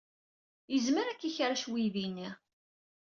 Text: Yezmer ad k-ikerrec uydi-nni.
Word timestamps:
Yezmer 0.73 1.05
ad 1.07 1.17
k-ikerrec 1.19 1.65
uydi-nni. 1.71 2.29